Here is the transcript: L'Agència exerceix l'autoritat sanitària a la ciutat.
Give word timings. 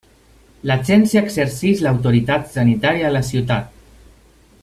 L'Agència 0.69 1.21
exerceix 1.27 1.83
l'autoritat 1.87 2.49
sanitària 2.55 3.11
a 3.11 3.13
la 3.19 3.23
ciutat. 3.31 3.79